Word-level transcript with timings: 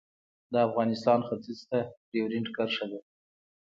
د 0.51 0.53
افغانستان 0.67 1.19
ختیځ 1.27 1.59
ته 1.69 1.79
ډیورنډ 2.11 2.47
کرښه 2.55 2.85
ده 2.91 2.99